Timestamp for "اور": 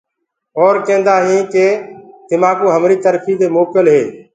0.59-0.73